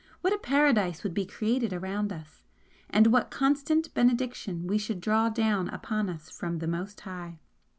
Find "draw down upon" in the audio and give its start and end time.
4.99-6.09